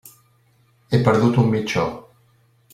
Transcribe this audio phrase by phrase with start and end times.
[0.97, 1.87] He perdut un mitjó.